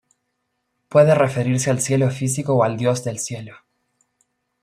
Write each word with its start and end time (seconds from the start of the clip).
Puede 0.89 1.13
referirse 1.13 1.69
al 1.69 1.79
cielo 1.79 2.09
físico 2.09 2.55
o 2.55 2.63
al 2.63 2.75
dios 2.75 3.03
del 3.03 3.19
cielo. 3.19 3.57